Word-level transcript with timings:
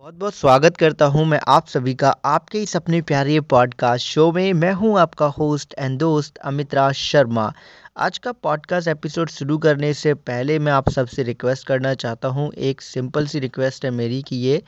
बहुत 0.00 0.14
बहुत 0.14 0.34
स्वागत 0.34 0.76
करता 0.76 1.04
हूँ 1.04 1.24
मैं 1.26 1.38
आप 1.48 1.66
सभी 1.68 1.94
का 1.94 2.08
आपके 2.24 2.58
इस 2.62 2.74
अपने 2.76 3.00
प्यारे 3.02 3.40
पॉडकास्ट 3.42 4.06
शो 4.06 4.30
में। 4.32 4.52
मैं 4.52 4.72
हूँ 4.72 4.98
आपका 4.98 5.26
होस्ट 5.28 5.74
एंड 5.78 5.98
दोस्त 5.98 6.36
अमित 6.38 6.74
राज 6.74 6.94
शर्मा। 6.94 7.50
आज 7.96 8.18
का 8.18 8.32
पॉडकास्ट 8.32 8.88
एपिसोड 8.88 9.28
शुरू 9.28 9.56
करने 9.58 9.92
से 9.94 10.12
पहले 10.14 10.58
मैं 10.58 10.72
आप 10.72 10.90
सबसे 10.90 11.22
रिक्वेस्ट 11.22 11.66
करना 11.66 11.94
चाहता 11.94 12.28
हूँ। 12.28 12.50
एक 12.52 12.80
सिंपल 12.80 13.26
सी 13.26 13.38
रिक्वेस्ट 13.38 13.84
है 13.84 13.90
मेरी 13.90 14.22
कि 14.22 14.36
ये 14.36 14.62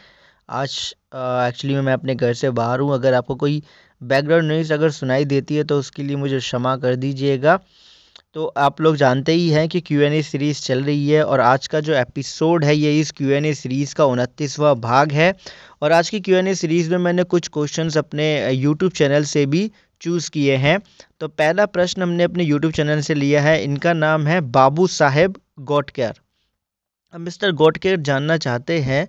आज 0.48 0.76
एक्चुअली 1.14 1.76
मैं 1.76 1.92
अपने 1.92 2.14
घर 2.14 2.34
से 2.34 2.50
बाहर 2.52 2.80
हूँ। 2.80 2.92
अगर 2.94 3.14
आपको 3.14 3.34
कोई 3.34 3.62
बैकग्राउंड 4.00 4.48
नॉइज़ 4.48 4.72
अगर 4.74 4.90
सुनाई 4.90 5.24
देती 5.24 5.56
है 5.56 5.64
तो 5.64 5.78
उसके 5.78 6.02
लिए 6.02 6.16
मुझे 6.16 6.38
क्षमा 6.38 6.76
कर 6.76 6.96
दीजिएगा। 6.96 7.58
तो 8.34 8.44
आप 8.58 8.80
लोग 8.80 8.96
जानते 8.96 9.32
ही 9.32 9.48
हैं 9.50 9.68
कि 9.68 9.80
क्यू 9.80 10.00
एन 10.00 10.12
ए 10.12 10.20
सीरीज़ 10.22 10.60
चल 10.62 10.82
रही 10.84 11.08
है 11.08 11.22
और 11.24 11.40
आज 11.40 11.66
का 11.66 11.78
जो 11.80 11.94
एपिसोड 11.94 12.64
है, 12.64 12.74
ये 12.76 13.00
इस 13.00 13.10
क्यू 13.10 13.30
एन 13.30 13.44
ए 13.44 13.52
सीरीज़ 13.54 13.94
का 13.94 14.04
उनतीसवां 14.04 14.74
भाग 14.80 15.12
है। 15.12 15.34
और 15.82 15.92
आज 15.92 16.10
की 16.10 16.20
क्यू 16.20 16.36
एन 16.36 16.48
ए 16.48 16.54
सीरीज़ 16.54 16.90
में 16.90 16.98
मैंने 16.98 17.24
कुछ 17.24 17.48
क्वेश्चंस 17.48 17.96
अपने 17.98 18.28
यूट्यूब 18.50 18.92
चैनल 18.92 19.24
से 19.24 19.44
भी 19.46 19.70
चूज़ 20.00 20.30
किए 20.30 20.56
हैं। 20.56 20.78
तो 21.20 21.28
पहला 21.28 21.66
प्रश्न 21.68 22.02
हमने 22.02 22.24
अपने 22.24 22.44
यूट्यूब 22.44 22.72
चैनल 22.72 23.00
से 23.00 23.14
लिया 23.14 23.42
है, 23.42 23.62
इनका 23.64 23.92
नाम 23.94 24.26
है 24.26 24.40
बाबू 24.50 24.86
साहेब 24.88 25.40
गोटकेयर 25.62 26.20
अब 27.14 27.20
मिस्टर 27.20 27.52
गोटकेयर 27.54 27.96
जानना 28.02 28.36
चाहते 28.38 28.78
हैं 28.80 29.06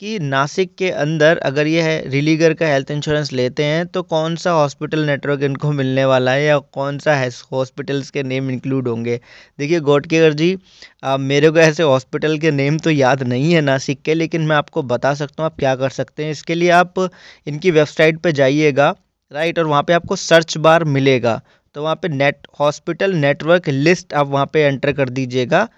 कि 0.00 0.18
नासिक 0.20 0.74
के 0.78 0.90
अंदर 0.92 1.38
अगर 1.38 1.66
ये 1.66 1.82
है 1.82 2.08
रिलीगर 2.08 2.52
का 2.54 2.66
हेल्थ 2.66 2.90
इंश्योरेंस 2.90 3.32
लेते 3.32 3.64
हैं 3.64 3.86
तो 3.86 4.02
कौन 4.04 4.36
सा 4.36 4.50
हॉस्पिटल 4.52 5.04
नेटवर्क 5.06 5.42
इनको 5.42 5.70
मिलने 5.72 6.04
वाला 6.04 6.32
है 6.32 6.44
या 6.44 6.58
कौन 6.74 6.98
सा 6.98 7.14
हॉस्पिटल्स 7.52 8.10
के 8.10 8.22
नेम 8.22 8.50
इंक्लूड 8.50 8.88
होंगे? 8.88 9.20
देखिए 9.58 9.80
गोटकेगर 9.80 10.32
जी 10.34 10.56
आ, 11.04 11.16
मेरे 11.16 11.50
को 11.50 11.58
ऐसे 11.58 11.82
हॉस्पिटल 11.82 12.38
के 12.38 12.50
नेम 12.50 12.78
तो 12.78 12.90
याद 12.90 13.22
नहीं 13.24 13.52
है 13.52 13.60
नासिक 13.60 14.02
के 14.02 14.14
लेकिन 14.14 14.42
मैं 14.42 14.56
आपको 14.56 14.82
बता 14.84 15.14
सकता 15.14 15.42
हूँ 15.42 15.50
आप 15.50 15.58
क्या 15.58 15.74
कर 15.76 15.88
सकते 15.90 16.24
हैं। 16.24 16.30
इसके 16.30 16.54
लिए 16.54 16.70
आप 16.72 17.08
इनकी 17.46 17.70
वेबसाइट 17.70 18.20
पर 18.20 18.30
जाइएगा 18.32 18.94
राइट 19.32 19.58
और 19.58 19.66
वहाँ 19.66 19.82
पर 19.82 19.92
आपको 19.92 20.16
सर्च 20.18 20.56
बार 20.58 20.84
मिलेगा। 20.86 21.40
तो 21.74 21.82
वहाँ 21.82 21.94
पर 21.96 22.08
नेट 22.10 22.46
हॉस्पिटल 22.60 23.14
नेटवर्क 23.16 23.68
लिस्ट 23.68 24.14
आप 24.14 24.26
वहाँ 24.28 24.46
पर 24.46 24.58
एंटर 24.58 24.92
कर 24.92 25.08
दीजिएगा। 25.10 25.68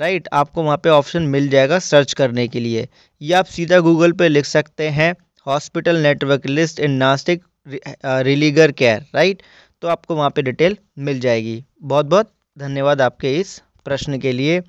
राइट? 0.00 0.28
आपको 0.32 0.62
वहाँ 0.62 0.76
पे 0.76 0.90
ऑप्शन 0.90 1.22
मिल 1.28 1.48
जाएगा 1.48 1.78
सर्च 1.78 2.12
करने 2.12 2.46
के 2.48 2.60
लिए। 2.60 2.86
या 3.20 3.38
आप 3.38 3.44
सीधा 3.46 3.78
गूगल 3.80 4.12
पे 4.12 4.28
लिख 4.28 4.44
सकते 4.46 4.88
हैं, 4.88 5.14
हॉस्पिटल 5.46 5.96
नेटवर्क 5.98 6.46
लिस्ट 6.46 6.80
इन 6.80 6.90
नास्टिक 6.92 7.42
रिलीगर 7.66 8.72
केयर, 8.72 9.04
राइट? 9.14 9.42
तो 9.82 9.88
आपको 9.88 10.14
वहाँ 10.14 10.30
पे 10.30 10.42
डिटेल 10.42 10.76
मिल 10.98 11.20
जाएगी। 11.20 11.64
बहुत 11.82 12.06
बहुत 12.06 12.32
धन्यवाद 12.56 13.00
आपके 13.00 13.34
इस 13.36 13.60
प्रश्न 13.84 14.18
के 14.18 14.32
लिए। 14.32 14.60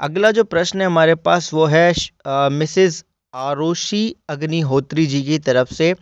अगला 0.00 0.30
जो 0.30 0.44
प्रश्न 0.44 0.80
है 0.80 0.86
हमारे 0.86 1.14
पास 1.14 1.52
वो 1.54 1.64
है 1.66 1.92
मिसेस 2.52 3.04
आरोशी 3.34 4.16
अग्निहोत्री 4.30 5.06
जी 5.06 5.22
की 5.22 5.38
तरफ़ 5.40 5.74
से। 5.74 5.94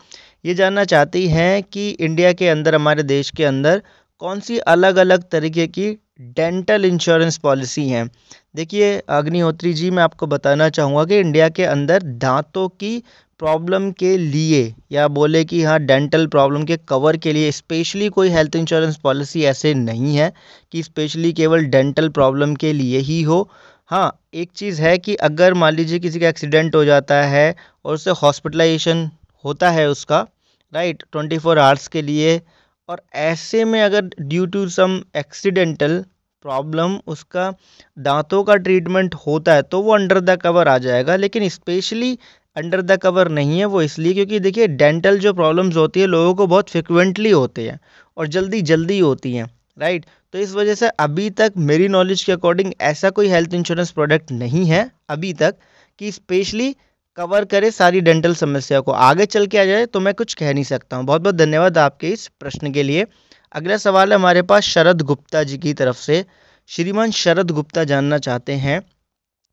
ये 0.44 0.54
जानना 0.54 0.84
चाहती 0.84 1.26
हैं 1.28 1.62
कि 1.62 1.88
इंडिया 1.90 2.32
के 2.32 2.48
अंदर, 2.48 2.74
हमारे 2.74 3.02
देश 3.04 3.30
के 3.30 3.44
अंदर 3.44 3.82
कौन 4.22 4.40
सी 4.40 4.58
अलग 4.68 4.96
अलग 4.96 5.22
तरीके 5.22 5.66
की 5.68 5.96
डेंटल 6.20 6.84
इंश्योरेंस 6.84 7.36
पॉलिसी 7.38 7.88
हैं। 7.88 8.08
देखिए, 8.56 8.98
अग्निहोत्री 8.98 9.72
जी, 9.74 9.90
मैं 9.90 10.02
आपको 10.02 10.26
बताना 10.26 10.68
चाहूँगा 10.68 11.04
कि 11.04 11.18
इंडिया 11.18 11.48
के 11.48 11.64
अंदर 11.64 12.02
दांतों 12.02 12.68
की 12.70 13.02
प्रॉब्लम 13.40 13.90
के 13.92 14.16
लिए 14.18 14.74
या 14.92 15.06
बोले 15.08 15.44
कि 15.44 15.62
हाँ 15.62 15.78
डेंटल 15.80 16.26
प्रॉब्लम 16.26 16.64
के 16.64 16.76
कवर 16.88 17.16
के 17.16 17.32
लिए 17.32 17.50
स्पेशली 17.52 18.08
कोई 18.08 18.28
हेल्थ 18.28 18.56
इंश्योरेंस 18.56 18.96
पॉलिसी 18.96 19.42
ऐसे 19.44 19.74
नहीं 19.74 20.16
है 20.16 20.32
कि 20.72 20.82
स्पेशली 20.82 21.32
केवल 21.32 21.64
डेंटल 21.66 22.08
प्रॉब्लम 22.10 22.54
के 22.54 22.72
लिए 22.72 22.98
ही 23.00 23.22
हो। 23.22 23.48
हाँ 23.90 24.18
एक 24.34 24.50
चीज़ 24.56 24.82
है 24.82 24.96
कि 24.98 25.14
अगर 25.14 25.54
मान 25.54 25.74
लीजिए 25.74 25.98
किसी 25.98 26.20
का 26.20 26.28
एक्सीडेंट 26.28 26.74
हो 26.76 26.84
जाता 26.84 27.22
है 27.24 27.54
और 27.84 27.94
उससे 27.94 28.10
हॉस्पिटलाइजेशन 28.22 29.10
होता 29.44 29.70
है 29.70 29.88
उसका, 29.90 30.26
राइट, 30.72 31.02
ट्वेंटी 31.12 31.38
फोर 31.38 31.58
आवर्स 31.58 31.88
के 31.88 32.02
लिए 32.02 32.40
और 32.88 33.02
ऐसे 33.16 33.64
में 33.64 33.80
अगर 33.82 34.10
due 34.20 34.44
to 34.46 34.68
some 34.68 35.00
accidental 35.16 36.04
problem 36.44 36.96
उसका 37.06 37.50
दांतों 37.98 38.42
का 38.44 38.56
ट्रीटमेंट 38.56 39.14
होता 39.26 39.54
है 39.54 39.62
तो 39.62 39.80
वो 39.82 39.94
अंडर 39.94 40.20
द 40.20 40.36
कवर 40.42 40.68
आ 40.68 40.76
जाएगा। 40.78 41.16
लेकिन 41.16 41.48
स्पेशली 41.48 42.18
अंडर 42.56 42.82
द 42.82 42.96
कवर 42.98 43.28
नहीं 43.30 43.58
है 43.58 43.64
वो 43.66 43.82
इसलिए 43.82 44.14
क्योंकि 44.14 44.38
देखिए 44.40 44.66
डेंटल 44.68 45.18
जो 45.18 45.32
प्रॉब्लम्स 45.34 45.76
होती 45.76 46.00
है, 46.00 46.06
लोगों 46.06 46.34
को 46.34 46.46
बहुत 46.46 46.70
फ्रिक्वेंटली 46.70 47.30
होते 47.30 47.68
हैं 47.68 47.78
और 48.16 48.26
जल्दी 48.28 48.62
जल्दी 48.64 48.98
होती 48.98 49.32
हैं 49.34 49.50
राइट 49.76 50.04
तो 50.34 50.38
इस 50.38 50.52
वजह 50.54 50.74
से 50.74 50.88
अभी 51.00 51.28
तक 51.32 51.52
मेरी 51.58 51.88
नॉलेज 51.88 52.22
के 52.24 52.32
अकॉर्डिंग 52.32 52.72
ऐसा 52.82 53.10
कोई 53.10 53.28
हेल्थ 53.28 53.54
इंश्योरेंस 53.54 53.90
प्रोडक्ट 53.90 54.32
नहीं 54.32 54.64
है, 54.66 54.90
अभी 55.10 55.32
तक 55.34 55.56
कि 55.98 56.12
स्पेशली 56.12 56.74
कवर 57.18 57.44
करे 57.44 57.70
सारी 57.70 58.00
डेंटल 58.00 58.34
समस्या 58.34 58.80
को। 58.80 58.92
आगे 58.92 59.26
चल 59.26 59.46
के 59.46 59.58
आ 59.58 59.64
जाए 59.64 59.84
तो 59.86 60.00
मैं 60.00 60.12
कुछ 60.14 60.34
कह 60.34 60.52
नहीं 60.52 60.64
सकता 60.64 60.96
हूँ। 60.96 61.04
बहुत 61.06 61.22
बहुत 61.22 61.34
धन्यवाद 61.34 61.78
आपके 61.78 62.08
इस 62.08 62.26
प्रश्न 62.40 62.72
के 62.72 62.82
लिए। 62.82 63.06
अगला 63.54 63.76
सवाल 63.76 64.12
है 64.12 64.18
हमारे 64.18 64.42
पास 64.42 64.64
शरद 64.64 65.02
गुप्ता 65.02 65.42
जी 65.42 65.58
की 65.58 65.72
तरफ़ 65.74 65.96
से। 65.96 66.24
श्रीमान 66.70 67.10
शरद 67.12 67.50
गुप्ता 67.50 67.84
जानना 67.84 68.18
चाहते 68.18 68.52
हैं 68.56 68.80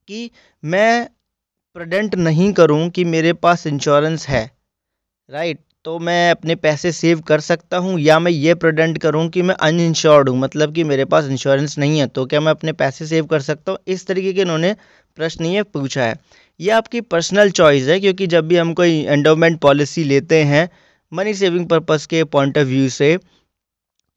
कि 0.10 0.30
मैं 0.64 1.08
प्रेडेंट 1.76 2.16
नहीं 2.18 2.52
करूँ 2.54 2.90
कि 2.90 3.04
मेरे 3.06 3.34
पास 3.36 3.66
इंश्योरेंस 3.68 4.28
है 4.28 4.50
राइट 5.30 5.60
तो 5.86 5.98
मैं 6.00 6.32
अपने 6.32 6.56
पैसे 6.58 6.92
सेव 6.92 7.22
कर 7.28 7.40
सकता 7.42 7.78
हूँ 7.78 8.00
या 8.00 8.20
मैं 8.20 8.32
ये 8.32 8.54
प्रेडेंट 8.56 8.98
करूँ 8.98 9.28
कि 9.30 9.42
मैं 9.42 9.56
अनइंश्योर्ड 9.62 10.30
हूँ? 10.30 10.38
मतलब 10.40 10.74
कि 10.76 10.84
मेरे 10.84 11.06
पास 11.06 11.26
इंश्योरेंस 11.28 11.78
नहीं 11.78 12.00
है 12.00 12.08
तो 12.10 12.26
क्या 12.26 12.40
मैं 12.42 12.52
अपने 12.52 12.74
पैसे 12.74 13.06
सेव 13.08 13.26
कर 13.26 13.42
सकता 13.42 13.72
हूँ? 13.72 13.80
इस 13.88 14.06
तरीके 14.08 14.34
के 14.34 14.42
इन्होंने 14.42 14.76
प्रश्न 15.18 15.46
ये 15.46 15.64
पूछा 15.66 16.04
है। 16.04 16.16
ये 16.64 16.70
आपकी 16.72 17.02
पर्सनल 17.04 17.50
चॉइस 17.52 17.88
है, 17.88 18.00
क्योंकि 18.00 18.28
जब 18.28 18.48
भी 18.48 18.58
हम 18.58 18.74
कोई 18.74 19.00
एंडोमेंट 19.06 19.60
पॉलिसी 19.62 20.04
लेते 20.04 20.42
हैं 20.46 20.70
मनी 21.12 21.34
सेविंग 21.36 21.68
पर्पज़ 21.68 22.08
के 22.08 22.24
पॉइंट 22.26 22.58
ऑफ़ 22.58 22.66
व्यू 22.66 22.90
से 22.90 23.18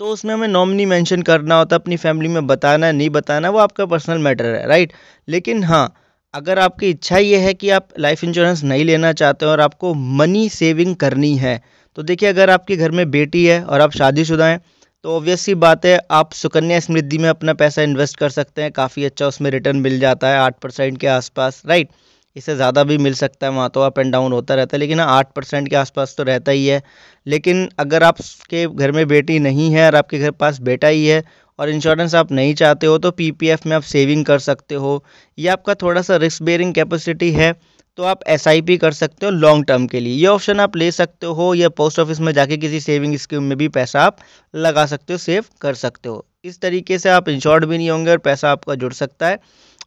तो 0.00 0.06
उसमें 0.06 0.32
हमें 0.34 0.46
नॉमिनी 0.48 0.86
मेंशन 0.86 1.22
करना 1.22 1.58
होता 1.58 1.76
अपनी 1.76 1.96
फैमिली 1.96 2.28
में 2.28 2.46
बताना, 2.46 2.90
नहीं 2.92 3.10
बताना, 3.10 3.50
वो 3.50 3.58
आपका 3.58 3.86
पर्सनल 3.86 4.18
मैटर 4.18 4.44
है 4.46 4.66
राइट 4.68 4.92
लेकिन 5.28 5.64
हाँ 5.64 5.94
अगर 6.34 6.58
आपकी 6.58 6.90
इच्छा 6.90 7.18
ये 7.18 7.38
है 7.38 7.54
कि 7.54 7.70
आप 7.70 7.88
लाइफ 7.98 8.24
इंश्योरेंस 8.24 8.62
नहीं 8.64 8.84
लेना 8.84 9.12
चाहते 9.14 9.46
और 9.46 9.60
आपको 9.60 9.92
मनी 9.94 10.48
सेविंग 10.50 10.94
करनी 10.96 11.34
है 11.38 11.60
तो 11.98 12.02
देखिए 12.02 12.28
अगर 12.28 12.50
आपके 12.50 12.76
घर 12.76 12.90
में 12.90 13.10
बेटी 13.10 13.44
है 13.46 13.62
और 13.64 13.80
आप 13.80 13.92
शादीशुदा 13.92 14.46
हैं 14.46 14.60
तो 15.04 15.16
ऑब्वियस 15.16 15.40
सी 15.40 15.54
बात 15.56 15.84
है, 15.86 15.98
आप 16.10 16.32
सुकन्या 16.34 16.80
समृद्धि 16.80 17.18
में 17.18 17.28
अपना 17.28 17.52
पैसा 17.54 17.82
इन्वेस्ट 17.82 18.16
कर 18.18 18.30
सकते 18.30 18.62
हैं, 18.62 18.70
काफ़ी 18.72 19.04
अच्छा 19.04 19.26
उसमें 19.26 19.50
रिटर्न 19.50 19.76
मिल 19.78 19.98
जाता 20.00 20.28
है, 20.28 20.38
आठ 20.38 20.58
परसेंट 20.60 20.98
के 20.98 21.06
आसपास 21.08 21.62
राइट 21.66 21.88
इससे 22.36 22.54
ज़्यादा 22.56 22.84
भी 22.84 22.98
मिल 22.98 23.14
सकता 23.14 23.47
है, 23.47 23.52
वहाँ 23.52 23.70
तो 23.70 23.80
अप 23.82 23.98
एंड 23.98 24.12
डाउन 24.12 24.32
होता 24.32 24.54
रहता 24.54 24.76
है, 24.76 24.80
लेकिन 24.80 25.00
हाँ 25.00 25.06
आठ 25.08 25.32
परसेंट 25.32 25.69
के 25.69 25.76
आसपास 25.76 26.14
तो 26.19 26.22
रहता 26.24 26.52
ही 26.52 26.66
है। 26.66 26.82
लेकिन 27.26 27.69
अगर 27.78 28.02
आपके 28.02 28.66
घर 28.66 28.92
में 28.92 29.06
बेटी 29.08 29.38
नहीं 29.41 29.70
है 29.72 29.86
और 29.86 29.97
आपके 29.97 30.19
घर 30.19 30.30
पास 30.32 30.60
बेटा 30.62 30.88
ही 30.88 31.06
है 31.06 31.22
और 31.58 31.70
इंश्योरेंस 31.70 32.14
आप 32.14 32.32
नहीं 32.32 32.54
चाहते 32.54 32.86
हो 32.86 32.98
तो 32.98 33.10
पीपीएफ 33.12 33.66
में 33.66 33.76
आप 33.76 33.82
सेविंग 33.84 34.24
कर 34.26 34.38
सकते 34.41 34.74
हो। 34.76 35.02
या 35.38 35.52
आपका 35.52 35.74
थोड़ा 35.74 36.02
सा 36.02 36.16
रिस्क 36.16 36.42
बेयरिंग 36.42 36.74
कैपेसिटी 36.74 37.30
है 37.32 37.52
तो 37.98 38.02
आप 38.04 38.20
एसआईपी 38.28 38.76
कर 38.76 38.92
सकते 38.92 39.26
हो 39.26 39.30
लॉन्ग 39.32 39.64
टर्म 39.66 39.86
के 39.86 40.00
लिए। 40.00 40.14
ये 40.14 40.26
ऑप्शन 40.26 40.60
आप 40.60 40.76
ले 40.76 40.91
सकते 40.92 41.26
हो 41.28 41.53
या 41.54 41.68
पोस्ट 41.70 41.98
ऑफ़िस 41.98 42.18
में 42.20 42.32
जाके 42.32 42.56
किसी 42.56 42.80
सेविंग 42.80 43.16
स्कीम 43.16 43.42
में 43.42 43.56
भी 43.58 43.68
पैसा 43.70 44.03
आप 44.03 44.16
लगा 44.54 44.84
सकते 44.86 45.12
हो 45.12 45.18
सेव 45.18 45.44
कर 45.60 45.74
सकते 45.76 46.08
हो। 46.08 46.24
इस 46.44 46.60
तरीके 46.60 46.98
से 46.98 47.08
आप 47.10 47.28
इंश्योर्ड 47.28 47.64
भी 47.64 47.78
नहीं 47.78 47.91
होंगे 47.91 48.10
और 48.10 48.18
पैसा 48.20 48.50
आपका 48.50 48.74
जुड़ 48.74 48.92
सकता 48.94 49.28
है। 49.28 49.38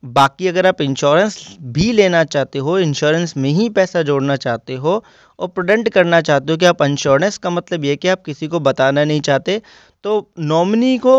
बाकी 0.03 0.47
अगर 0.47 0.65
आप 0.67 0.81
इंश्योरेंस 0.81 1.37
भी 1.61 1.91
लेना 1.91 2.23
चाहते 2.23 2.59
हो 2.59 2.77
इंश्योरेंस 2.79 3.33
में 3.37 3.49
ही 3.49 3.69
पैसा 3.69 4.01
जोड़ना 4.01 4.35
चाहते 4.35 4.75
हो 4.75 5.03
और 5.39 5.47
प्रोडेंट 5.47 5.89
करना 5.89 6.21
चाहते 6.21 6.51
हो 6.51 6.57
कि 6.57 6.65
आप 6.65 6.81
इंश्योरेंस 6.81 7.37
का 7.37 7.49
मतलब 7.49 7.85
ये 7.85 7.95
कि 7.95 8.07
आप 8.07 8.23
किसी 8.25 8.47
को 8.47 8.59
बताना 8.59 9.03
नहीं 9.03 9.21
चाहते 9.21 9.61
तो 10.03 10.31
नॉमिनी 10.39 10.97
को 10.97 11.15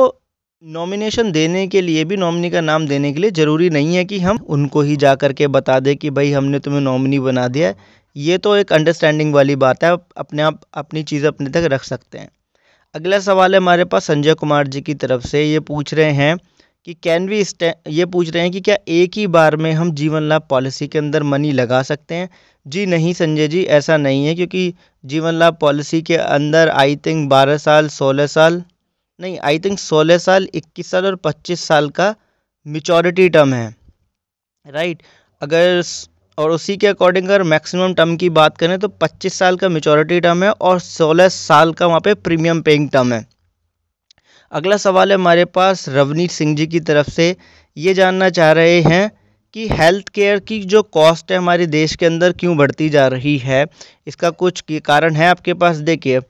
नॉमिनेशन 0.62 1.30
देने 1.32 1.66
के 1.66 1.80
लिए 1.80 2.04
भी 2.04 2.16
नॉमिनी 2.16 2.50
का 2.50 2.60
नाम 2.60 2.86
देने 2.86 3.12
के 3.12 3.20
लिए 3.20 3.30
ज़रूरी 3.30 3.70
नहीं 3.70 3.96
है 3.96 4.04
कि 4.04 4.18
हम 4.20 4.38
उनको 4.48 4.80
ही 4.80 4.97
जा 4.97 5.14
कर 5.14 5.32
के 5.32 5.47
बता 5.48 5.78
दें 5.80 5.97
कि 5.97 6.10
भाई 6.10 6.30
हमने 6.32 6.58
तुम्हें 6.58 6.80
नॉमिनी 6.80 7.18
बना 7.20 7.47
दिया 7.48 7.74
ये 8.16 8.36
तो 8.38 8.54
एक 8.56 8.72
अंडरस्टैंडिंग 8.72 9.34
वाली 9.34 9.56
बात 9.56 9.84
है, 9.84 9.91
आप 9.91 10.06
अपने 10.16 10.42
आप, 10.42 10.60
अपनी 10.74 11.03
चीज़ 11.03 11.27
अपने 11.27 11.50
तक 11.50 11.68
रख 11.72 11.82
सकते 11.84 12.18
हैं। 12.18 12.28
अगला 12.94 13.18
सवाल 13.21 13.54
है 13.54 13.60
हमारे 13.60 13.84
पास 13.84 14.04
संजय 14.04 14.34
कुमार 14.34 14.66
जी 14.66 14.80
की 14.80 14.94
तरफ़ 14.94 15.27
से, 15.27 15.44
ये 15.44 15.60
पूछ 15.60 15.94
रहे 15.94 16.10
हैं 16.12 16.36
कि 16.86 16.94
कैन 16.94 17.28
वी 17.28 17.42
ये 17.88 18.04
पूछ 18.06 18.30
रहे 18.30 18.42
हैं 18.42 18.53
कि 18.53 18.60
क्या 18.60 18.77
एक 18.88 19.16
ही 19.16 19.27
बार 19.28 19.56
में 19.56 19.72
हम 19.72 19.91
जीवन 19.94 20.22
लाभ 20.22 20.42
पॉलिसी 20.50 20.86
के 20.88 20.98
अंदर 20.98 21.22
मनी 21.22 21.50
लगा 21.53 21.82
सकते 21.82 22.15
हैं? 22.15 22.28
जी 22.66 22.84
नहीं 22.86 23.12
संजय 23.15 23.48
जी, 23.48 23.62
ऐसा 23.62 23.97
नहीं 23.97 24.27
है, 24.27 24.34
क्योंकि 24.34 24.74
जीवन 25.04 25.34
लाभ 25.34 25.56
पॉलिसी 25.60 26.00
के 26.03 26.16
अंदर 26.16 26.68
आई 26.71 26.97
थिंक 26.97 27.28
बारह 27.30 27.56
साल, 27.59 27.88
सोलह 27.88 28.27
साल, 28.27 28.62
नहीं 29.21 29.38
आई 29.41 29.59
थिंक 29.59 29.78
सोलह 29.78 30.18
साल, 30.18 30.48
इक्कीस 30.54 30.91
साल 30.91 31.06
और 31.06 31.16
पच्चीस 31.16 31.60
साल 31.60 31.88
का 31.91 32.15
मिचोरिटी 32.66 33.28
टर्म 33.28 33.54
है। 33.54 33.74
राइट 34.66 35.03
अगर 35.42 35.82
और 36.38 36.50
उसी 36.50 36.77
के 36.77 36.86
अकॉर्डिंग 36.86 37.27
अगर 37.27 37.42
मैक्सिमम 37.44 37.94
टर्म 37.94 38.16
की 38.16 38.28
बात 38.30 38.56
करें 38.59 38.78
तो 38.78 38.88
पच्चीस 38.91 39.34
साल 39.34 39.56
का 39.56 39.68
मिचोरिटी 39.68 40.21
टर्म 40.21 40.44
है 40.44 40.50
और 40.53 40.78
सोलह 40.80 41.28
साल 41.30 41.72
का 41.72 41.86
वहाँ 41.86 42.00
पे 42.00 42.15
प्रीमियम 42.16 42.60
पेइंग 42.62 42.88
टर्म 42.91 43.12
है। 43.12 43.27
अगला 44.52 44.76
सवाल 44.76 45.10
है 45.10 45.14
हमारे 45.14 45.44
पास 45.47 45.88
रवनीत 45.88 46.30
सिंह 46.30 46.54
जी 46.56 46.66
की 46.66 46.78
तरफ़ 46.80 47.10
से। 47.10 47.34
ये 47.76 47.92
जानना 47.94 48.28
चाह 48.30 48.50
रहे 48.52 48.80
हैं 48.82 49.10
कि 49.54 49.66
हेल्थ 49.70 50.08
केयर 50.08 50.38
की 50.41 50.58
जो 50.64 50.82
कॉस्ट 50.92 51.30
है 51.32 51.38
हमारे 51.38 51.66
देश 51.66 51.94
के 51.97 52.06
अंदर 52.06 52.32
क्यों 52.32 52.56
बढ़ती 52.56 52.88
जा 52.88 53.06
रही 53.08 53.36
है? 53.38 53.64
इसका 54.06 54.30
कुछ 54.32 54.62
कारण 54.84 55.14
है 55.14 55.26
आपके 55.26 55.54
पास? 55.54 55.76
देखिए 55.78 56.20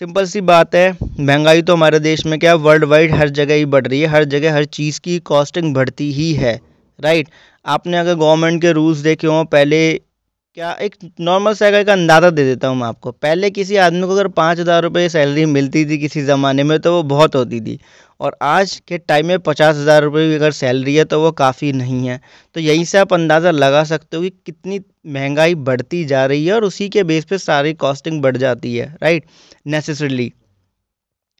सिंपल 0.00 0.26
सी 0.26 0.40
बात 0.42 0.74
है, 0.74 0.96
महँगाई 1.20 1.62
तो 1.62 1.72
हमारे 1.72 1.98
देश 2.00 2.24
में 2.26 2.38
क्या 2.38 2.54
वर्ल्ड 2.56 2.84
वाइड 2.84 3.14
हर 3.14 3.28
जगह 3.30 3.54
ही 3.54 3.64
बढ़ 3.66 3.86
रही 3.86 4.00
है, 4.00 4.06
हर 4.06 4.24
जगह 4.26 4.54
हर 4.54 4.64
चीज़ 4.66 5.00
की 5.00 5.18
कॉस्टिंग 5.20 5.74
बढ़ती 5.74 6.10
ही 6.12 6.32
है 6.34 6.60
राइट 6.98 7.28
आपने 7.64 7.98
अगर 7.98 8.14
गवर्नमेंट 8.14 8.60
के 8.62 8.72
रूल्स 8.72 8.98
देखे 9.00 9.26
हों, 9.26 9.44
पहले 9.44 10.00
क्या 10.56 10.72
एक 10.82 10.94
नॉर्मल 11.20 11.54
सा 11.54 11.70
का 11.72 11.92
अंदाज़ा 11.92 12.28
दे 12.30 12.44
देता 12.44 12.68
हूँ 12.68 12.76
मैं 12.76 12.86
आपको। 12.86 13.10
पहले 13.12 13.50
किसी 13.50 13.76
आदमी 13.78 14.00
को 14.00 14.12
अगर 14.12 14.28
पाँच 14.30 14.58
हज़ार 14.58 14.82
रुपये 14.82 15.08
सैलरी 15.08 15.44
मिलती 15.46 15.84
थी 15.86 15.96
किसी 15.98 16.22
ज़माने 16.22 16.62
में 16.62 16.78
तो 16.80 16.92
वो 16.92 17.02
बहुत 17.04 17.34
होती 17.36 17.60
थी। 17.60 17.78
और 18.20 18.36
आज 18.42 18.74
के 18.88 18.98
टाइम 18.98 19.26
में 19.26 19.38
पचास 19.40 19.76
हज़ार 19.76 20.02
रुपये 20.02 20.28
की 20.28 20.34
अगर 20.34 20.50
सैलरी 20.52 20.94
है 20.94 21.04
तो 21.04 21.20
वो 21.20 21.30
काफ़ी 21.32 21.72
नहीं 21.72 22.08
है। 22.08 22.20
तो 22.56 22.60
यहीं 22.60 22.84
से 22.84 22.98
आप 22.98 23.12
अंदाज़ा 23.12 23.50
लगा 23.50 23.82
सकते 23.84 24.16
हो 24.16 24.22
कि 24.22 24.30
कितनी 24.46 24.80
महँगाई 25.08 25.54
बढ़ती 25.62 26.04
जा 26.04 26.24
रही 26.26 26.44
है, 26.46 26.52
और 26.52 26.64
उसी 26.64 26.88
के 26.88 27.02
बेस 27.04 27.24
पे 27.24 27.38
सारी 27.38 27.72
कॉस्टिंग 27.76 28.20
बढ़ 28.22 28.36
जाती 28.36 28.76
है 28.76 28.86
राइट 29.02 29.24
नेसेसरली 29.66 30.32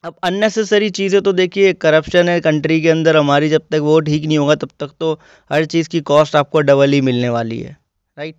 अब 0.04 0.14
अननेसेसरी 0.24 0.88
चीज़ें 0.92 1.20
तो 1.22 1.32
देखिए 1.34 1.72
करप्शन 1.74 2.28
है 2.28 2.40
कंट्री 2.40 2.80
के 2.80 2.88
अंदर, 2.90 3.16
हमारी 3.16 3.48
जब 3.48 3.62
तक 3.70 3.80
वो 3.82 3.98
ठीक 4.00 4.24
नहीं 4.24 4.38
होगा, 4.38 4.54
तब 4.54 4.70
तक 4.80 4.94
तो 5.00 5.12
हर 5.50 5.64
चीज़ 5.66 5.88
की 5.88 6.00
कॉस्ट 6.02 6.36
आपको 6.36 6.60
डबल 6.62 6.92
ही 6.92 7.00
मिलने 7.02 7.28
वाली 7.30 7.58
है 7.58 7.76
राइट 8.16 8.34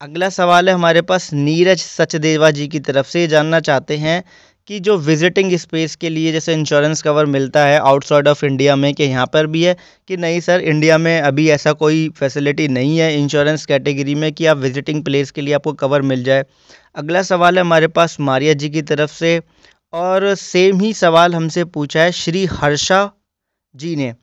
अगला 0.00 0.28
सवाल 0.28 0.68
है 0.68 0.74
हमारे 0.74 1.00
पास 1.02 1.32
नीरज 1.32 1.78
सचदेवा 1.78 2.50
जी 2.50 2.66
की 2.68 2.80
तरफ़ 2.80 3.06
से। 3.06 3.26
जानना 3.26 3.60
चाहते 3.60 3.96
हैं 3.96 4.22
कि 4.68 4.80
जो 4.80 4.96
विजिटिंग 4.98 5.52
स्पेस 5.58 5.94
के 5.96 6.08
लिए 6.08 6.32
जैसे 6.32 6.54
इंश्योरेंस 6.54 7.02
कवर 7.02 7.26
मिलता 7.26 7.64
है 7.64 7.78
आउटसाइड 7.80 8.28
ऑफ़ 8.28 8.44
इंडिया 8.44 8.76
में, 8.76 8.92
कि 8.94 9.04
यहाँ 9.04 9.26
पर 9.26 9.46
भी 9.46 9.62
है 9.62 9.76
कि 10.08 10.16
नहीं 10.16 10.40
सर? 10.40 10.60
इंडिया 10.60 10.98
में 10.98 11.20
अभी 11.20 11.48
ऐसा 11.50 11.72
कोई 11.74 12.08
फैसिलिटी 12.18 12.68
नहीं 12.68 12.98
है 12.98 13.12
इंश्योरेंस 13.18 13.66
कैटेगरी 13.66 14.14
में 14.14 14.32
कि 14.32 14.46
आप 14.46 14.56
विजिटिंग 14.58 15.02
प्लेस 15.04 15.30
के 15.30 15.40
लिए 15.40 15.54
आपको 15.54 15.72
कवर 15.74 16.02
मिल 16.02 16.24
जाए। 16.24 16.44
अगला 16.94 17.22
सवाल 17.22 17.58
है 17.58 17.60
हमारे 17.60 17.88
पास 17.88 18.20
मारिया 18.20 18.54
जी 18.54 18.70
की 18.70 18.82
तरफ़ 18.84 19.14
से 19.14 19.40
और 19.92 20.34
सेम 20.36 20.80
ही 20.80 20.92
सवाल 20.94 21.34
हमसे 21.34 21.64
पूछा 21.64 22.02
है 22.02 22.12
श्री 22.12 22.46
हर्षा 22.52 23.10
जी 23.74 23.96
ने। 23.96 24.14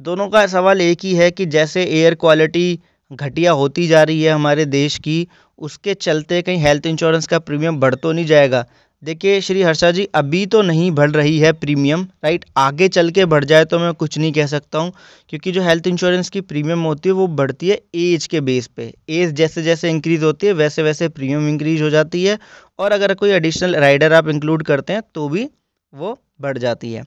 दोनों 0.00 0.28
का 0.28 0.46
सवाल 0.48 0.80
एक 0.80 1.04
ही 1.04 1.14
है 1.14 1.30
कि 1.30 1.46
जैसे 1.48 1.84
एयर 1.84 2.14
क्वालिटी 2.14 2.80
घटिया 3.12 3.52
होती 3.52 3.86
जा 3.86 4.02
रही 4.02 4.22
है 4.22 4.32
हमारे 4.32 4.64
देश 4.66 4.98
की, 4.98 5.26
उसके 5.58 5.94
चलते 5.96 6.40
कहीं 6.42 6.58
हेल्थ 6.58 6.86
इंश्योरेंस 6.86 7.26
का 7.26 7.38
प्रीमियम 7.40 7.80
बढ़ 7.80 7.94
तो 7.94 8.12
नहीं 8.12 8.26
जाएगा। 8.26 8.64
देखिए, 9.02 9.40
श्री 9.40 9.62
हर्षा 9.62 9.90
जी, 9.90 10.04
अभी 10.14 10.44
तो 10.46 10.60
नहीं 10.62 10.90
बढ़ 10.90 11.10
रही 11.10 11.38
है 11.38 11.52
प्रीमियम 11.54 12.06
राइट 12.24 12.44
आगे 12.56 12.88
चल 12.88 13.10
के 13.10 13.24
बढ़ 13.24 13.44
जाए 13.44 13.64
तो 13.64 13.78
मैं 13.78 13.92
कुछ 13.94 14.18
नहीं 14.18 14.32
कह 14.32 14.46
सकता 14.46 14.78
हूँ, 14.78 14.92
क्योंकि 15.28 15.52
जो 15.52 15.62
हेल्थ 15.62 15.86
इंश्योरेंस 15.86 16.28
की 16.30 16.40
प्रीमियम 16.42 16.82
होती 16.82 17.08
है, 17.08 17.12
वो 17.12 17.26
बढ़ती 17.28 17.68
है 17.68 17.80
एज 17.96 18.26
के 18.26 18.40
बेस 18.40 18.66
पे। 18.66 18.92
एज 19.10 19.32
जैसे 19.32 19.62
जैसे 19.62 19.90
इंक्रीज़ 19.90 20.24
होती 20.24 20.46
है 20.46 20.52
वैसे 20.54 20.82
वैसे 20.82 21.08
प्रीमियम 21.10 21.48
इंक्रीज 21.48 21.82
हो 21.82 21.90
जाती 21.90 22.24
है, 22.24 22.38
और 22.78 22.92
अगर 22.92 23.14
कोई 23.14 23.30
एडिशनल 23.32 23.76
राइडर 23.76 24.12
आप 24.12 24.28
इंक्लूड 24.28 24.62
करते 24.62 24.92
हैं 24.92 25.02
तो 25.14 25.28
भी 25.28 25.48
वो 25.92 26.18
बढ़ 26.40 26.58
जाती 26.58 26.92
है। 26.92 27.04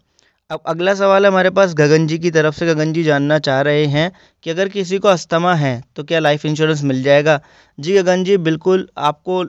अब 0.50 0.62
अगला 0.68 0.94
सवाल 0.96 1.26
है, 1.26 1.30
हमारे 1.32 1.50
पास 1.50 1.74
गगन 1.74 2.06
जी 2.08 2.18
की 2.20 2.32
तरफ़ 2.32 2.56
से 2.56 2.66
गगन 2.66 2.92
जी 2.94 3.04
जानना 3.04 3.38
चाह 3.40 3.62
रहे 3.62 3.86
हैं 3.88 4.12
कि 4.46 4.50
अगर 4.50 4.70
किसी 4.70 4.98
को 5.00 5.08
अस्थमा 5.08 5.54
है 5.56 5.72
तो 5.96 6.04
क्या 6.04 6.20
लाइफ 6.20 6.46
इंश्योरेंस 6.46 6.84
मिल 6.84 7.02
जाएगा? 7.04 7.40
जी 7.78 7.94
गगन 7.94 8.24
जी 8.24 8.38
बिल्कुल 8.40 8.88
आपको 9.00 9.42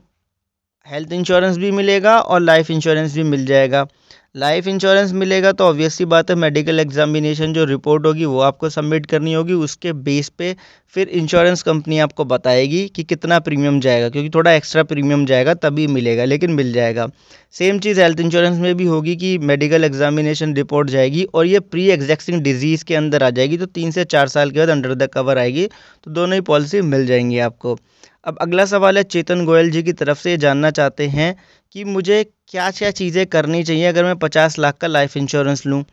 हेल्थ 0.87 1.13
इंश्योरेंस 1.13 1.57
भी 1.59 1.71
मिलेगा 1.73 2.19
और 2.21 2.41
लाइफ 2.41 2.71
इंश्योरेंस 2.71 3.15
भी 3.15 3.23
मिल 3.25 3.45
जाएगा। 3.47 3.87
लाइफ 4.37 4.67
इंश्योरेंस 4.69 5.13
मिलेगा 5.13 5.51
तो 5.53 5.65
ऑब्वियसली 5.65 6.05
बात 6.07 6.31
है 6.31 6.35
मेडिकल 6.37 6.81
एग्जामिनेशन 6.81 7.53
जो 7.53 7.65
रिपोर्ट 7.65 8.07
होगी 8.07 8.25
वो 8.25 8.41
आपको 8.41 8.69
सबमिट 8.71 9.07
करनी 9.07 9.33
होगी। 9.33 9.53
उसके 9.53 9.93
बेस 10.09 10.29
पे 10.29 10.55
फिर 10.95 11.09
इंश्योरेंस 11.11 11.63
कंपनी 11.63 11.99
आपको 11.99 12.25
बताएगी 12.25 12.87
कि 12.89 13.05
कितना 13.05 13.39
प्रीमियम 13.39 13.81
जाएगा, 13.81 14.09
क्योंकि 14.09 14.31
थोड़ा 14.31 14.53
एक्स्ट्रा 14.53 14.83
प्रीमियम 14.83 15.25
जाएगा, 15.27 15.55
तभी 15.55 15.87
मिलेगा, 15.87 16.25
लेकिन 16.25 16.51
मिल 16.51 16.73
जाएगा। 16.73 17.09
सेम 17.55 17.79
चीज़ 17.79 18.01
हेल्थ 18.01 18.21
इंश्योरेंस 18.21 18.59
में 18.59 18.75
भी 18.77 18.85
होगी 18.85 19.17
कि 19.17 19.37
मेडिकल 19.41 19.85
एग्जामिनेशन 19.85 20.55
रिपोर्ट 20.55 20.91
जाएगी 20.91 21.25
और 21.25 21.47
ये 21.47 21.61
प्री 21.63 21.89
एग्जैक्टिंग 21.91 22.43
डिज़ीज़ 22.43 22.85
के 22.85 22.95
अंदर 22.95 23.23
आ 23.23 23.31
जाएगी 23.31 23.57
तो 23.57 23.67
तीन 23.69 23.91
से 23.91 24.05
चार 24.07 24.29
साल 24.29 24.51
के 24.51 24.59
बाद 24.59 24.69
अंडर 24.69 24.95
द 24.95 25.09
कवर 25.15 25.39
आएगी 25.39 25.67
तो 25.67 26.11
दोनों 26.11 26.35
ही 26.35 26.41
पॉलिसी 26.43 26.81
मिल 26.85 27.07
जाएँगी 27.07 27.39
आपको। 27.41 27.79
अब 28.27 28.39
अगला 28.41 28.65
सवाल 28.67 28.97
है, 28.99 29.03
चेतन 29.05 29.45
गोयल 29.47 29.71
जी 29.71 29.83
की 29.83 29.93
तरफ़ 29.93 30.19
से 30.19 30.31
ये 30.31 30.37
जानना 30.37 30.71
चाहते 30.71 31.07
हैं 31.09 31.35
कि 31.75 31.85
मुझे 31.87 32.23
क्या 32.49 32.71
क्या 32.71 32.91
चीज़ें 32.93 33.27
करनी 33.27 33.63
चाहिए 33.65 33.85
अगर 33.87 34.05
मैं 34.05 34.17
पचास 34.19 34.59
लाख 34.59 34.77
का 34.79 34.87
लाइफ 34.87 35.17
इंश्योरेंस 35.17 35.65
लूँ। 35.67 35.85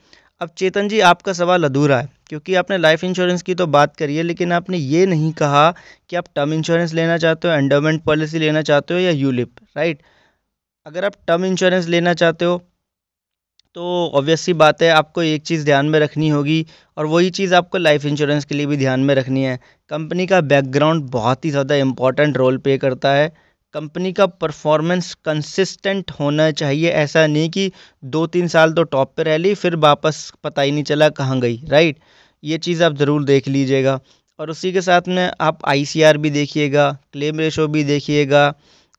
अब 0.41 0.49
चेतन 0.57 0.87
जी, 0.87 0.99
आपका 1.01 1.33
सवाल 1.33 1.63
अधूरा 1.63 1.99
है, 1.99 2.09
क्योंकि 2.27 2.55
आपने 2.55 2.77
लाइफ 2.77 3.03
इंश्योरेंस 3.03 3.41
की 3.41 3.55
तो 3.55 3.67
बात 3.67 3.95
करी 3.97 4.15
है, 4.15 4.23
लेकिन 4.23 4.51
आपने 4.53 4.77
ये 4.77 5.05
नहीं 5.05 5.31
कहा 5.33 5.69
कि 6.09 6.15
आप 6.15 6.25
टर्म 6.35 6.53
इंश्योरेंस 6.53 6.93
लेना 6.93 7.17
चाहते 7.17 7.47
हो 7.47 7.53
एंडोमेंट 7.53 8.03
पॉलिसी 8.03 8.39
लेना 8.39 8.61
चाहते 8.63 8.93
हो 8.93 8.99
या 8.99 9.11
यूलिप 9.11 9.55
राइट 9.77 10.01
अगर 10.85 11.05
आप 11.05 11.13
टर्म 11.27 11.45
इंश्योरेंस 11.45 11.87
लेना 11.87 12.13
चाहते 12.15 12.45
हो 12.45 12.61
तो 13.75 13.83
ऑब्वियस 14.15 14.41
सी 14.41 14.53
बात 14.53 14.81
है, 14.81 14.89
आपको 14.91 15.21
एक 15.23 15.43
चीज़ 15.43 15.63
ध्यान 15.65 15.85
में 15.85 15.99
रखनी 15.99 16.27
होगी 16.29 16.65
और 16.97 17.05
वही 17.05 17.29
चीज़ 17.31 17.53
आपको 17.55 17.77
लाइफ 17.77 18.05
इंश्योरेंस 18.05 18.45
के 18.45 18.55
लिए 18.55 18.65
भी 18.65 18.77
ध्यान 18.77 18.99
में 18.99 19.13
रखनी 19.15 19.43
है। 19.43 19.57
कंपनी 19.91 20.25
का 20.27 20.41
बैकग्राउंड 20.43 21.09
बहुत 21.11 21.45
ही 21.45 21.49
ज़्यादा 21.51 21.75
इंपॉर्टेंट 21.77 22.37
रोल 22.37 22.57
प्ले 22.57 22.77
करता 22.77 23.13
है। 23.13 23.31
कंपनी 23.75 24.11
का 24.13 24.25
परफॉर्मेंस 24.25 25.13
कंसिस्टेंट 25.25 26.11
होना 26.19 26.49
चाहिए, 26.53 26.89
ऐसा 26.89 27.25
नहीं 27.27 27.49
कि 27.49 27.71
दो 28.03 28.25
तीन 28.27 28.47
साल 28.47 28.73
तो 28.73 28.83
टॉप 28.85 29.13
पे 29.17 29.23
रह 29.23 29.37
ली, 29.37 29.53
फिर 29.55 29.75
वापस 29.77 30.31
पता 30.43 30.61
ही 30.61 30.71
नहीं 30.71 30.83
चला 30.83 31.09
कहाँ 31.11 31.39
गई 31.39 31.59
राइट 31.69 31.99
ये 32.43 32.57
चीज़ 32.59 32.83
आप 32.83 32.95
ज़रूर 32.97 33.23
देख 33.25 33.47
लीजिएगा। 33.47 33.99
और 34.39 34.49
उसी 34.49 34.71
के 34.73 34.81
साथ 34.81 35.07
में 35.07 35.29
आप 35.41 35.65
आईसीआर 35.67 36.17
भी 36.17 36.29
देखिएगा 36.31 36.91
क्लेम 37.13 37.39
रेशो 37.39 37.67
भी 37.67 37.83
देखिएगा 37.83 38.53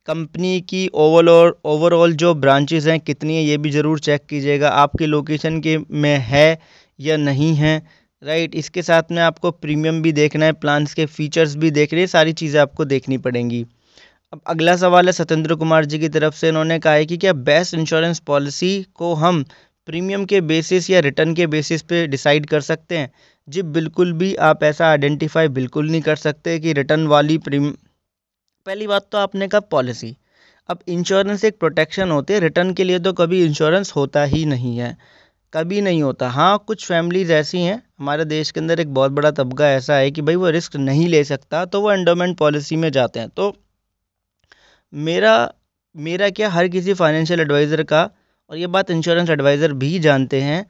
कंपनी 0.09 0.61
की 0.63 0.87
ओवरऑल 0.97 1.53
ओवरऑल 1.65 2.13
जो 2.15 2.33
ब्रांचेस 2.37 2.87
हैं, 2.87 2.99
कितनी 3.01 3.37
है, 3.37 3.43
ये 3.43 3.57
भी 3.59 3.71
ज़रूर 3.71 3.99
चेक 4.01 4.27
कीजिएगा, 4.27 4.69
आपके 4.71 5.07
लोकेशन 5.07 5.61
के 5.61 5.77
में 5.93 6.17
है 6.21 6.59
या 6.99 7.17
नहीं 7.19 7.55
है। 7.55 7.77
राइट, 8.23 8.55
इसके 8.55 8.83
साथ 8.83 9.13
में 9.13 9.23
आपको 9.23 9.51
प्रीमियम 9.53 10.03
भी 10.03 10.13
देखना 10.13 10.47
है, 10.47 10.53
प्लान्स 10.55 10.95
के 10.95 11.07
फीचर्स 11.09 11.55
भी 11.57 11.71
देख 11.71 11.93
रहे 11.93 12.01
हैं, 12.01 12.07
सारी 12.09 12.33
चीज़ें 12.35 12.61
आपको 12.61 12.85
देखनी 12.85 13.19
पड़ेंगी। 13.19 13.65
अब 14.33 14.41
अगला 14.47 14.77
सवाल 14.77 15.07
है 15.07 15.13
सत्येंद्र 15.13 15.55
कुमार 15.55 15.85
जी 15.85 15.99
की 15.99 16.09
तरफ़ 16.09 16.35
से, 16.35 16.49
इन्होंने 16.49 16.79
कहा 16.79 16.93
है 16.93 17.07
कि 17.07 17.17
क्या 17.17 17.33
बेस्ट 17.43 17.75
इंश्योरेंस 17.75 18.19
पॉलिसी 18.27 18.83
को 18.95 19.13
हम 19.17 19.45
प्रीमियम 19.89 20.25
के 20.25 20.41
बेसिस 20.43 20.91
या 20.91 21.01
रिटर्न 21.01 21.35
के 21.35 21.47
बेसिस 21.47 21.83
पे 21.83 22.07
डिसाइड 22.07 22.47
कर 22.47 22.61
सकते 22.63 22.99
हैं? 22.99 23.11
जी, 23.49 23.63
बिल्कुल 23.63 24.13
भी 24.13 24.35
आप 24.43 24.63
ऐसा 24.65 24.87
आइडेंटिफाई 24.87 25.49
बिल्कुल 25.51 25.91
नहीं 25.91 26.01
कर 26.03 26.17
सकते 26.17 26.59
कि 26.61 26.73
रिटर्न 26.73 27.07
वाली 27.07 27.39
प्रीम 27.39 27.73
पहली 28.67 28.87
बात 28.87 29.07
तो 29.13 29.19
आपने 29.19 29.47
कहा 29.49 29.61
पॉलिसी 29.71 30.17
अब 30.69 30.79
इंश्योरेंस 30.89 31.45
एक 31.45 31.59
प्रोटेक्शन 31.59 32.11
होती 32.11 32.33
है 32.33 32.39
रिटर्न 32.41 32.73
के 32.75 32.85
लिए 32.85 32.99
तो 32.99 33.13
कभी 33.13 33.43
इंश्योरेंस 33.45 33.93
होता 33.97 34.23
ही 34.25 34.45
नहीं 34.47 34.77
है। 34.79 34.97
कभी 35.53 35.81
नहीं 35.81 36.03
होता। 36.03 36.29
हाँ 36.29 36.65
कुछ 36.67 36.87
फैमिलीज़ 36.87 37.33
ऐसी 37.33 37.61
हैं, 37.61 37.83
हमारे 37.99 38.25
देश 38.25 38.51
के 38.51 38.61
अंदर 38.61 38.81
एक 38.81 38.95
बहुत 38.95 39.13
बड़ा 39.13 39.31
तबका 39.33 39.69
ऐसा 39.71 39.97
है 39.97 40.11
कि 40.11 40.23
भाई 40.23 40.37
वो 40.37 40.51
रिस्क 40.51 40.77
नहीं 40.79 41.07
ले 41.09 41.23
सकता 41.25 41.65
तो 41.65 41.81
वो 41.81 41.93
एंडोमेंट 41.93 42.37
पॉलिसी 42.39 42.77
में 42.77 42.91
जाते 42.93 43.21
हैं। 43.21 43.29
तो 43.29 43.55
मेरा 44.93 45.53
मेरा 45.95 46.31
क्या 46.31 46.49
हर 46.51 46.69
किसी 46.69 46.95
फाइनेंशियल 46.95 47.41
एडवाइज़र 47.41 47.83
का, 47.83 48.03
और 48.51 48.57
ये 48.57 48.67
बात 48.69 48.91
इंश्योरेंस 48.91 49.31
एडवाइज़र 49.31 49.73
भी 49.75 49.99
जानते 50.01 50.41
हैं, 50.43 50.65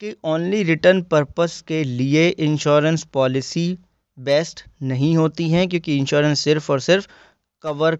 कि 0.00 0.14
ओनली 0.24 0.62
रिटर्न 0.62 1.02
पर्पस 1.04 1.60
के 1.68 1.82
लिए 1.84 2.28
इंश्योरेंस 2.28 3.04
पॉलिसी 3.12 3.78
बेस्ट 4.18 4.64
नहीं 4.82 5.16
होती 5.16 5.48
हैं, 5.50 5.68
क्योंकि 5.68 5.96
इंश्योरेंस 5.96 6.40
सिर्फ़ 6.40 6.72
और 6.72 6.80
सिर्फ़ 6.80 7.08
कवर 7.64 7.96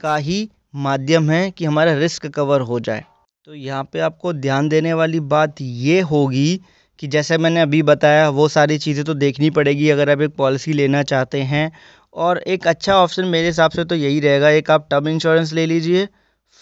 का 0.00 0.16
ही 0.16 0.48
माध्यम 0.74 1.30
है 1.30 1.50
कि 1.50 1.64
हमारा 1.64 1.92
रिस्क 1.94 2.26
कवर 2.26 2.60
हो 2.60 2.80
जाए। 2.80 3.04
तो 3.46 3.54
यहाँ 3.54 3.84
पे 3.84 4.00
आपको 4.00 4.32
ध्यान 4.32 4.68
देने 4.68 4.92
वाली 4.92 5.20
बात 5.20 5.60
ये 5.60 6.00
होगी 6.00 6.60
कि 6.98 7.06
जैसे 7.06 7.38
मैंने 7.38 7.60
अभी 7.60 7.82
बताया, 7.82 8.28
वो 8.28 8.48
सारी 8.48 8.78
चीज़ें 8.78 9.04
तो 9.04 9.14
देखनी 9.14 9.50
पड़ेगी 9.50 9.88
अगर 9.90 10.10
आप 10.10 10.20
एक 10.20 10.34
पॉलिसी 10.36 10.72
लेना 10.72 11.02
चाहते 11.02 11.42
हैं। 11.42 11.70
और 12.14 12.38
एक 12.38 12.66
अच्छा 12.68 12.96
ऑप्शन 12.96 13.24
मेरे 13.24 13.46
हिसाब 13.46 13.70
से 13.70 13.84
तो 13.84 13.94
यही 13.94 14.20
रहेगा, 14.20 14.48
एक 14.48 14.70
आप 14.70 14.86
टर्म 14.90 15.08
इंश्योरेंस 15.08 15.52
ले 15.52 15.66
लीजिए, 15.66 16.08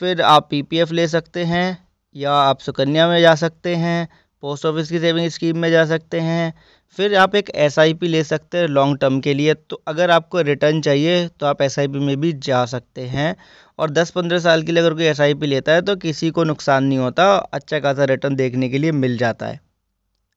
फिर 0.00 0.22
आप 0.22 0.48
पीपीएफ 0.50 0.92
ले 0.92 1.08
सकते 1.08 1.44
हैं 1.44 1.78
या 2.14 2.32
आप 2.32 2.60
सुकन्या 2.60 3.08
में 3.08 3.20
जा 3.20 3.34
सकते 3.34 3.74
हैं 3.76 4.08
पोस्ट 4.42 4.66
ऑफ़िस 4.66 4.90
की 4.90 4.98
सेविंग 4.98 5.28
स्कीम 5.30 5.58
में 5.58 5.70
जा 5.70 5.84
सकते 5.86 6.20
हैं। 6.20 6.52
फिर 6.98 7.14
आप 7.16 7.34
एक 7.34 7.50
एसआईपी 7.56 8.08
ले 8.08 8.22
सकते 8.24 8.58
हैं 8.58 8.66
लॉन्ग 8.68 8.98
टर्म 8.98 9.18
के 9.20 9.34
लिए। 9.34 9.54
तो 9.54 9.82
अगर 9.88 10.10
आपको 10.10 10.40
रिटर्न 10.40 10.80
चाहिए 10.80 11.26
तो 11.30 11.46
आप 11.46 11.62
एसआईपी 11.62 11.98
में 11.98 12.16
भी 12.20 12.32
जा 12.32 12.64
सकते 12.66 13.06
हैं। 13.06 13.34
और 13.78 13.90
10-15 13.90 14.38
साल 14.38 14.62
के 14.62 14.72
लिए 14.72 14.82
अगर 14.82 14.94
कोई 14.94 15.04
एसआईपी 15.04 15.46
लेता 15.46 15.72
है 15.72 15.82
तो 15.82 15.96
किसी 15.96 16.30
को 16.30 16.44
नुकसान 16.44 16.84
नहीं 16.84 16.98
होता। 16.98 17.34
अच्छा 17.36 17.80
खासा 17.80 18.04
रिटर्न 18.04 18.36
देखने 18.36 18.68
के 18.68 18.78
लिए 18.78 18.92
मिल 18.92 19.16
जाता 19.18 19.46
है। 19.46 19.60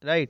राइट? 0.03 0.29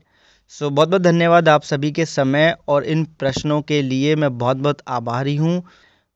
सो 0.52 0.70
बहुत 0.70 0.90
बहुत 0.90 1.02
धन्यवाद 1.02 1.50
आप 1.50 1.64
सभी 1.64 1.92
के 1.92 2.06
समय 2.06 2.56
और 2.68 2.84
इन 2.84 3.04
प्रश्नों 3.20 3.62
के 3.62 3.82
लिए। 3.82 4.16
मैं 4.16 4.38
बहुत 4.38 4.58
बहुत 4.58 4.82
आभारी 4.88 5.36
हूँ। 5.36 5.62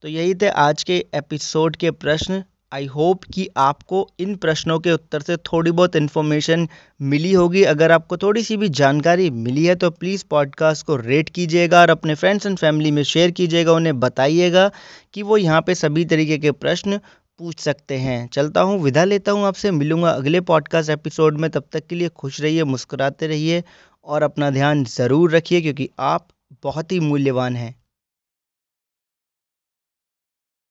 तो 0.03 0.07
यही 0.07 0.33
थे 0.35 0.47
आज 0.49 0.83
के 0.83 1.05
एपिसोड 1.15 1.75
के 1.75 1.91
प्रश्न। 1.91 2.43
आई 2.71 2.85
होप 2.85 3.23
कि 3.33 3.47
आपको 3.57 4.07
इन 4.19 4.35
प्रश्नों 4.35 4.77
के 4.79 4.91
उत्तर 4.91 5.21
से 5.21 5.35
थोड़ी 5.37 5.71
बहुत 5.71 5.95
इन्फॉर्मेशन 5.95 6.67
मिली 7.01 7.31
होगी। 7.33 7.63
अगर 7.63 7.91
आपको 7.91 8.17
थोड़ी 8.17 8.43
सी 8.43 8.57
भी 8.57 8.69
जानकारी 8.71 9.29
मिली 9.31 9.65
है 9.65 9.75
तो 9.75 9.89
प्लीज़ 9.89 10.23
पॉडकास्ट 10.29 10.85
को 10.85 10.95
रेट 10.95 11.29
कीजिएगा 11.29 11.81
और 11.81 11.89
अपने 11.89 12.15
फ्रेंड्स 12.15 12.45
एंड 12.45 12.57
फैमिली 12.57 12.91
में 12.91 13.03
शेयर 13.03 13.31
कीजिएगा, 13.31 13.73
उन्हें 13.73 13.99
बताइएगा 13.99 14.69
कि 15.13 15.23
वो 15.23 15.37
यहाँ 15.37 15.61
पे 15.61 15.75
सभी 15.75 16.05
तरीके 16.05 16.37
के 16.37 16.51
प्रश्न 16.53 16.99
पूछ 17.39 17.59
सकते 17.59 17.97
हैं। 17.97 18.27
चलता 18.27 18.61
हूँ, 18.61 18.79
विदा 18.79 19.03
लेता 19.03 19.31
हूँ 19.31 19.45
आपसे, 19.45 19.71
मिलूँगा 19.71 20.09
अगले 20.11 20.41
पॉडकास्ट 20.41 20.89
एपिसोड 20.89 21.37
में। 21.37 21.49
तब 21.49 21.63
तक 21.71 21.87
के 21.87 21.95
लिए 21.95 22.09
खुश 22.09 22.41
रहिए, 22.41 22.63
मुस्कुराते 22.65 23.27
रहिए 23.27 23.63
और 24.05 24.23
अपना 24.23 24.49
ध्यान 24.51 24.83
ज़रूर 24.85 25.31
रखिए, 25.31 25.61
क्योंकि 25.61 25.89
आप 25.99 26.27
बहुत 26.63 26.91
ही 26.91 26.99
मूल्यवान 27.01 27.55
हैं। 27.55 27.73